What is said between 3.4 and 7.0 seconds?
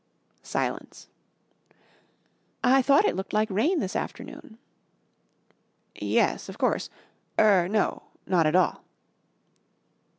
rain this afternoon." "Yes, of course.